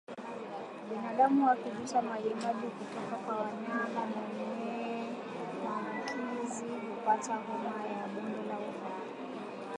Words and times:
Binadamu 0.89 1.47
akigusa 1.49 2.01
majimaji 2.01 2.67
kutoka 2.67 3.15
kwa 3.25 3.45
mnyama 3.45 4.05
mwenye 4.05 5.05
maambukizi 5.63 6.65
hupata 6.65 7.33
homa 7.35 7.87
ya 7.87 8.07
bonde 8.07 8.47
la 8.49 8.57
ufa 8.59 8.91